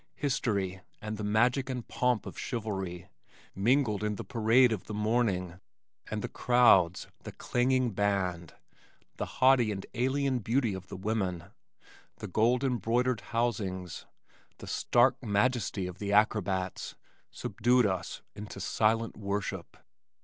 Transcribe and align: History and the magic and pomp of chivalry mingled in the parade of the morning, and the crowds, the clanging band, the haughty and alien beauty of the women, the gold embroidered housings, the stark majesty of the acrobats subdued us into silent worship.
History 0.15 0.81
and 0.99 1.15
the 1.17 1.23
magic 1.23 1.69
and 1.69 1.87
pomp 1.87 2.25
of 2.25 2.35
chivalry 2.39 3.07
mingled 3.53 4.03
in 4.03 4.15
the 4.15 4.23
parade 4.23 4.71
of 4.71 4.85
the 4.85 4.95
morning, 4.95 5.59
and 6.09 6.23
the 6.23 6.27
crowds, 6.27 7.05
the 7.21 7.31
clanging 7.31 7.91
band, 7.91 8.55
the 9.17 9.27
haughty 9.37 9.71
and 9.71 9.85
alien 9.93 10.39
beauty 10.39 10.73
of 10.73 10.87
the 10.87 10.97
women, 10.97 11.51
the 12.15 12.27
gold 12.27 12.63
embroidered 12.63 13.21
housings, 13.21 14.07
the 14.57 14.65
stark 14.65 15.21
majesty 15.21 15.85
of 15.85 15.99
the 15.99 16.11
acrobats 16.11 16.95
subdued 17.29 17.85
us 17.85 18.23
into 18.33 18.59
silent 18.59 19.15
worship. 19.15 19.77